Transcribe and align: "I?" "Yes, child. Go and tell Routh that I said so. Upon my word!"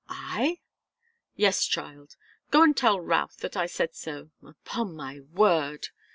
"I?" 0.09 0.57
"Yes, 1.35 1.63
child. 1.67 2.15
Go 2.49 2.63
and 2.63 2.75
tell 2.75 2.99
Routh 2.99 3.37
that 3.41 3.55
I 3.55 3.67
said 3.67 3.93
so. 3.93 4.31
Upon 4.41 4.95
my 4.95 5.19
word!" 5.19 5.89